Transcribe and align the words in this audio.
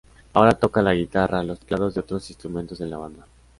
Ahora 0.33 0.53
toca 0.57 0.81
la 0.81 0.95
guitarra, 0.95 1.43
los 1.43 1.59
teclados 1.59 1.95
y 1.95 1.99
otros 1.99 2.27
instrumentos 2.31 2.81
en 2.81 2.89
la 2.89 2.97
banda. 2.97 3.27